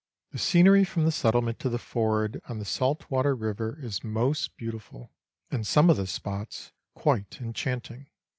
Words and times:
The 0.31 0.39
scenery 0.39 0.83
from 0.83 1.05
the 1.05 1.11
settlement 1.11 1.59
to 1.59 1.69
the 1.69 1.77
ford 1.77 2.41
on 2.49 2.57
the 2.57 2.65
Saltwater 2.65 3.35
River 3.35 3.77
is 3.79 4.03
most 4.03 4.57
beautiful, 4.57 5.11
and 5.51 5.67
some 5.67 5.91
of 5.91 5.97
the 5.97 6.07
spots 6.07 6.71
quite 6.95 7.39
enchanting. 7.39 8.07